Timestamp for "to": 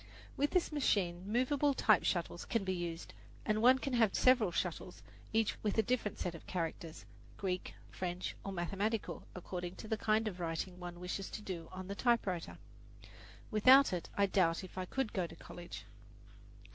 9.75-9.87, 11.29-11.43, 15.27-15.35